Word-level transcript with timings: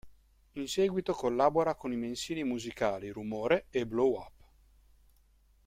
In 0.53 0.67
seguito 0.67 1.13
collabora 1.13 1.75
con 1.75 1.91
i 1.91 1.95
mensili 1.95 2.43
musicali 2.43 3.11
"Rumore" 3.11 3.67
e 3.69 3.85
"Blow 3.85 4.15
Up". 4.17 4.47